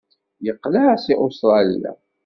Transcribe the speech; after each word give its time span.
Yeqleɛ 0.45 0.87
seg 0.97 1.17
Ustṛalya. 1.25 1.91